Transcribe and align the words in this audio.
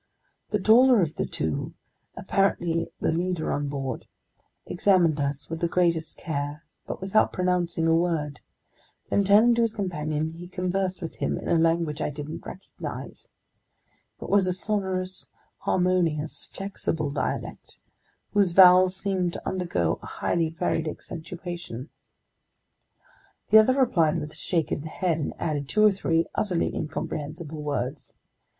The 0.49 0.57
taller 0.57 0.99
of 0.99 1.13
the 1.13 1.27
two—apparently 1.27 2.89
the 2.99 3.11
leader 3.11 3.53
on 3.53 3.67
board—examined 3.67 5.19
us 5.19 5.47
with 5.47 5.59
the 5.59 5.67
greatest 5.67 6.17
care 6.17 6.65
but 6.87 6.99
without 7.01 7.31
pronouncing 7.31 7.85
a 7.85 7.93
word. 7.95 8.39
Then, 9.11 9.23
turning 9.23 9.53
to 9.53 9.61
his 9.61 9.75
companion, 9.75 10.33
he 10.33 10.47
conversed 10.47 11.03
with 11.03 11.17
him 11.17 11.37
in 11.37 11.47
a 11.47 11.59
language 11.59 12.01
I 12.01 12.09
didn't 12.09 12.43
recognize. 12.47 13.29
It 14.19 14.27
was 14.27 14.47
a 14.47 14.53
sonorous, 14.53 15.29
harmonious, 15.59 16.45
flexible 16.45 17.11
dialect 17.11 17.77
whose 18.31 18.53
vowels 18.53 18.95
seemed 18.95 19.33
to 19.33 19.47
undergo 19.47 19.99
a 20.01 20.07
highly 20.07 20.49
varied 20.49 20.87
accentuation. 20.87 21.89
The 23.51 23.59
other 23.59 23.79
replied 23.79 24.19
with 24.19 24.31
a 24.31 24.35
shake 24.35 24.71
of 24.71 24.81
the 24.81 24.89
head 24.89 25.19
and 25.19 25.35
added 25.37 25.69
two 25.69 25.85
or 25.85 25.91
three 25.91 26.25
utterly 26.33 26.73
incomprehensible 26.73 27.61
words. 27.61 28.15